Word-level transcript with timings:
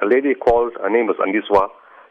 A 0.00 0.06
lady 0.06 0.34
called, 0.34 0.74
her 0.80 0.90
name 0.90 1.06
was 1.10 1.18
Andiswa. 1.18 1.68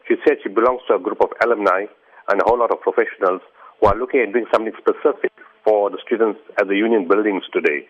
She 0.07 0.15
said 0.27 0.43
she 0.43 0.49
belongs 0.49 0.81
to 0.87 0.95
a 0.95 0.99
group 0.99 1.21
of 1.23 1.31
alumni 1.43 1.87
and 2.27 2.41
a 2.41 2.45
whole 2.45 2.59
lot 2.59 2.71
of 2.71 2.81
professionals 2.83 3.39
who 3.79 3.87
are 3.87 3.95
looking 3.95 4.19
at 4.19 4.33
doing 4.33 4.45
something 4.51 4.73
specific 4.75 5.31
for 5.63 5.89
the 5.89 5.99
students 6.03 6.39
at 6.59 6.67
the 6.67 6.75
union 6.75 7.07
buildings 7.07 7.43
today. 7.53 7.87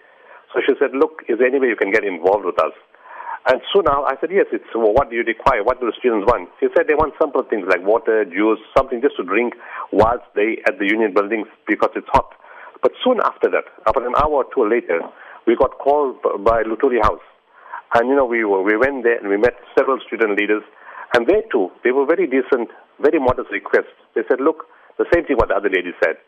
So 0.54 0.62
she 0.62 0.74
said, 0.78 0.94
look, 0.94 1.26
is 1.28 1.42
there 1.42 1.48
any 1.48 1.60
way 1.60 1.68
you 1.74 1.76
can 1.76 1.92
get 1.92 2.06
involved 2.06 2.46
with 2.46 2.62
us? 2.62 2.74
And 3.50 3.62
so 3.74 3.82
now 3.82 4.04
I 4.04 4.20
said, 4.20 4.30
yes, 4.30 4.46
it's 4.52 4.70
well, 4.76 4.94
what 4.94 5.10
do 5.10 5.16
you 5.16 5.24
require? 5.24 5.64
What 5.64 5.80
do 5.80 5.88
the 5.88 5.96
students 5.98 6.28
want? 6.28 6.50
She 6.60 6.68
said 6.76 6.86
they 6.86 7.00
want 7.00 7.14
simple 7.18 7.44
things 7.48 7.66
like 7.66 7.82
water, 7.82 8.26
juice, 8.26 8.60
something 8.76 9.02
just 9.02 9.16
to 9.18 9.24
drink 9.24 9.56
whilst 9.92 10.26
they 10.36 10.60
at 10.68 10.78
the 10.78 10.86
union 10.86 11.14
buildings 11.14 11.48
because 11.66 11.90
it's 11.96 12.10
hot. 12.12 12.34
But 12.82 12.92
soon 13.04 13.18
after 13.24 13.50
that, 13.50 13.66
about 13.88 14.06
an 14.06 14.14
hour 14.20 14.44
or 14.44 14.46
two 14.54 14.68
later, 14.68 15.02
we 15.48 15.56
got 15.56 15.80
called 15.80 16.22
by 16.44 16.64
Luthuli 16.64 17.02
House. 17.02 17.24
And, 17.96 18.10
you 18.10 18.16
know, 18.16 18.26
we, 18.26 18.44
were, 18.44 18.62
we 18.64 18.76
went 18.76 19.04
there 19.04 19.18
and 19.18 19.30
we 19.30 19.38
met 19.38 19.56
several 19.78 20.00
student 20.06 20.38
leaders. 20.38 20.64
And 21.16 21.26
they 21.26 21.44
too, 21.52 21.72
they 21.84 21.92
were 21.92 22.06
very 22.06 22.28
decent, 22.28 22.68
very 23.00 23.20
modest 23.20 23.48
requests. 23.52 23.96
They 24.16 24.28
said, 24.28 24.42
look, 24.42 24.68
the 24.98 25.06
same 25.14 25.24
thing 25.24 25.38
what 25.38 25.48
the 25.48 25.56
other 25.56 25.70
lady 25.70 25.96
said. 26.04 26.20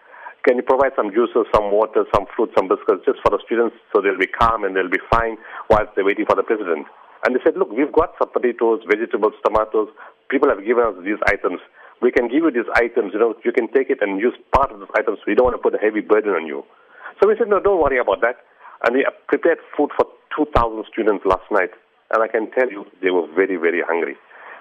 Can 0.47 0.55
you 0.55 0.63
provide 0.63 0.95
some 0.95 1.11
juices, 1.11 1.51
some 1.51 1.67
water, 1.67 2.07
some 2.15 2.23
fruit, 2.31 2.55
some 2.55 2.71
biscuits 2.71 3.03
just 3.03 3.19
for 3.19 3.35
the 3.35 3.43
students 3.43 3.75
so 3.91 3.99
they'll 3.99 4.17
be 4.17 4.31
calm 4.31 4.63
and 4.63 4.71
they'll 4.71 4.87
be 4.87 5.03
fine 5.11 5.35
whilst 5.67 5.91
they're 5.95 6.07
waiting 6.07 6.23
for 6.23 6.35
the 6.39 6.47
president? 6.47 6.87
And 7.27 7.35
they 7.35 7.43
said, 7.43 7.59
look, 7.59 7.67
we've 7.75 7.91
got 7.91 8.15
some 8.15 8.31
potatoes, 8.31 8.79
vegetables, 8.87 9.35
tomatoes. 9.43 9.91
People 10.31 10.47
have 10.47 10.63
given 10.63 10.87
us 10.87 10.95
these 11.03 11.19
items. 11.27 11.59
We 11.99 12.15
can 12.15 12.31
give 12.31 12.47
you 12.47 12.51
these 12.55 12.71
items. 12.79 13.11
You 13.11 13.19
know, 13.19 13.35
you 13.43 13.51
can 13.51 13.67
take 13.75 13.91
it 13.91 13.99
and 13.99 14.23
use 14.23 14.31
part 14.55 14.71
of 14.71 14.79
these 14.79 14.93
items. 14.95 15.19
We 15.27 15.35
don't 15.35 15.51
want 15.51 15.59
to 15.59 15.63
put 15.63 15.75
a 15.75 15.83
heavy 15.83 15.99
burden 15.99 16.31
on 16.31 16.47
you. 16.47 16.63
So 17.19 17.27
we 17.27 17.35
said, 17.35 17.51
no, 17.51 17.59
don't 17.59 17.83
worry 17.83 17.99
about 17.99 18.23
that. 18.23 18.39
And 18.87 18.95
we 18.95 19.03
prepared 19.27 19.59
food 19.75 19.91
for 19.99 20.07
2,000 20.35 20.85
students 20.91 21.25
last 21.25 21.45
night. 21.51 21.71
And 22.13 22.23
I 22.23 22.27
can 22.27 22.49
tell 22.51 22.69
you, 22.69 22.85
they 23.01 23.11
were 23.11 23.27
very, 23.35 23.55
very 23.55 23.81
hungry. 23.85 24.15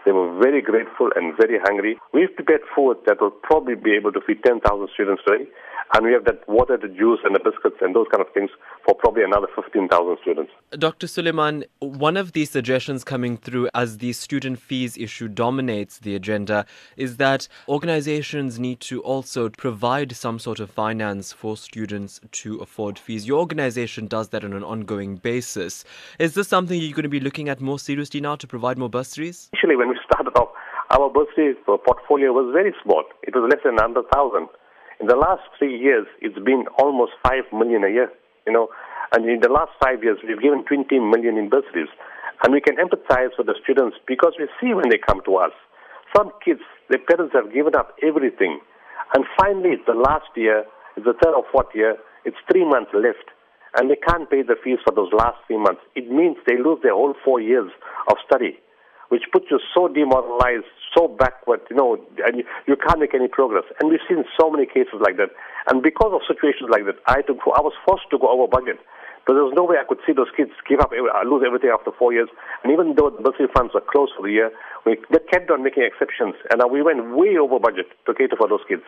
They 0.04 0.12
were 0.12 0.38
very 0.38 0.62
grateful 0.62 1.10
and 1.16 1.36
very 1.36 1.58
hungry. 1.62 1.98
We've 2.12 2.34
prepared 2.34 2.62
food 2.74 2.98
that 3.06 3.20
will 3.20 3.32
probably 3.42 3.74
be 3.74 3.92
able 3.92 4.12
to 4.12 4.20
feed 4.26 4.42
10,000 4.44 4.62
students 4.94 5.22
today. 5.26 5.44
And 5.94 6.04
we 6.04 6.12
have 6.12 6.24
that 6.24 6.46
water, 6.48 6.76
the 6.76 6.88
juice, 6.88 7.20
and 7.24 7.34
the 7.34 7.40
biscuits, 7.40 7.76
and 7.80 7.94
those 7.94 8.06
kind 8.12 8.20
of 8.20 8.32
things 8.34 8.50
for 8.84 8.94
probably 8.94 9.22
another 9.24 9.46
15,000 9.54 10.18
students. 10.20 10.52
Dr. 10.72 11.06
Sooliman, 11.06 11.64
one 11.78 12.16
of 12.16 12.32
the 12.32 12.44
suggestions 12.44 13.04
coming 13.04 13.38
through 13.38 13.68
as 13.74 13.98
the 13.98 14.12
student 14.12 14.58
fees 14.58 14.98
issue 14.98 15.28
dominates 15.28 15.98
the 15.98 16.14
agenda 16.14 16.66
is 16.96 17.16
that 17.16 17.48
organizations 17.68 18.58
need 18.58 18.80
to 18.80 19.00
also 19.02 19.48
provide 19.48 20.14
some 20.14 20.38
sort 20.38 20.60
of 20.60 20.70
finance 20.70 21.32
for 21.32 21.56
students 21.56 22.20
to 22.32 22.58
afford 22.58 22.98
fees. 22.98 23.26
Your 23.26 23.38
organization 23.38 24.06
does 24.06 24.28
that 24.28 24.44
on 24.44 24.52
an 24.52 24.64
ongoing 24.64 25.16
basis. 25.16 25.84
Is 26.18 26.34
this 26.34 26.48
something 26.48 26.78
you're 26.78 26.92
going 26.92 27.04
to 27.04 27.08
be 27.08 27.20
looking 27.20 27.48
at 27.48 27.60
more 27.60 27.78
seriously 27.78 28.20
now 28.20 28.36
to 28.36 28.46
provide 28.46 28.76
more 28.76 28.90
bursaries? 28.90 29.48
Initially, 29.54 29.76
when 29.76 29.88
we 29.88 29.98
started 30.12 30.36
off, 30.36 30.48
our 30.90 31.10
bursary 31.10 31.54
portfolio 31.64 32.32
was 32.32 32.50
very 32.52 32.74
small. 32.82 33.04
It 33.22 33.34
was 33.34 33.48
less 33.50 33.62
than 33.64 33.76
100,000. 33.76 34.48
In 35.00 35.06
the 35.06 35.16
last 35.16 35.42
three 35.58 35.78
years, 35.78 36.06
it's 36.20 36.38
been 36.42 36.66
almost 36.76 37.12
5 37.22 37.52
million 37.52 37.84
a 37.84 37.88
year, 37.88 38.10
you 38.46 38.52
know. 38.52 38.68
And 39.12 39.28
in 39.30 39.40
the 39.40 39.48
last 39.48 39.70
five 39.82 40.02
years, 40.02 40.18
we've 40.26 40.42
given 40.42 40.64
20 40.64 40.98
million 40.98 41.38
in 41.38 41.48
bursaries. 41.48 41.88
And 42.42 42.52
we 42.52 42.60
can 42.60 42.76
empathize 42.76 43.30
with 43.38 43.46
the 43.46 43.54
students 43.62 43.96
because 44.06 44.34
we 44.38 44.48
see 44.60 44.74
when 44.74 44.90
they 44.90 44.98
come 44.98 45.22
to 45.24 45.36
us. 45.36 45.52
Some 46.16 46.30
kids, 46.44 46.60
their 46.90 46.98
parents 46.98 47.34
have 47.34 47.52
given 47.54 47.74
up 47.74 47.94
everything. 48.02 48.60
And 49.14 49.24
finally, 49.38 49.78
it's 49.78 49.86
the 49.86 49.94
last 49.94 50.28
year, 50.36 50.64
it's 50.96 51.06
the 51.06 51.14
third 51.22 51.34
or 51.34 51.44
fourth 51.50 51.70
year, 51.74 51.96
it's 52.24 52.36
three 52.50 52.66
months 52.66 52.90
left. 52.92 53.30
And 53.78 53.90
they 53.90 53.96
can't 53.96 54.28
pay 54.28 54.42
the 54.42 54.56
fees 54.62 54.78
for 54.84 54.94
those 54.94 55.12
last 55.12 55.38
three 55.46 55.58
months. 55.58 55.80
It 55.94 56.10
means 56.10 56.36
they 56.46 56.58
lose 56.58 56.80
their 56.82 56.94
whole 56.94 57.14
four 57.24 57.40
years 57.40 57.70
of 58.10 58.16
study, 58.26 58.58
which 59.08 59.22
puts 59.32 59.46
you 59.50 59.60
so 59.74 59.88
demoralized, 59.88 60.66
so 60.98 61.06
backward, 61.06 61.60
you 61.70 61.76
know, 61.76 61.96
and 62.26 62.38
you, 62.38 62.44
you 62.66 62.76
can't 62.76 62.98
make 62.98 63.14
any 63.14 63.28
progress. 63.28 63.64
And 63.78 63.90
we've 63.90 64.02
seen 64.08 64.24
so 64.38 64.50
many 64.50 64.66
cases 64.66 64.98
like 65.00 65.16
that. 65.16 65.30
And 65.70 65.82
because 65.82 66.10
of 66.12 66.20
situations 66.26 66.70
like 66.70 66.84
that, 66.86 66.96
I, 67.06 67.22
took, 67.22 67.38
I 67.46 67.62
was 67.62 67.72
forced 67.86 68.10
to 68.10 68.18
go 68.18 68.28
over 68.28 68.50
budget. 68.50 68.78
But 69.26 69.34
there 69.34 69.44
was 69.44 69.52
no 69.54 69.64
way 69.64 69.76
I 69.76 69.84
could 69.84 70.00
see 70.06 70.16
those 70.16 70.32
kids 70.34 70.50
give 70.66 70.80
up, 70.80 70.90
uh, 70.90 71.28
lose 71.28 71.44
everything 71.46 71.68
after 71.68 71.92
four 71.92 72.16
years. 72.16 72.32
And 72.64 72.72
even 72.72 72.96
though 72.96 73.12
the 73.12 73.20
bursary 73.20 73.52
funds 73.54 73.74
were 73.76 73.84
closed 73.84 74.12
for 74.16 74.24
the 74.24 74.32
year, 74.32 74.50
we 74.86 74.96
kept 75.30 75.50
on 75.52 75.62
making 75.62 75.84
exceptions. 75.84 76.34
And 76.50 76.64
we 76.72 76.80
went 76.80 77.14
way 77.14 77.36
over 77.36 77.60
budget 77.60 77.92
to 78.06 78.14
cater 78.16 78.40
for 78.40 78.48
those 78.48 78.64
kids. 78.66 78.82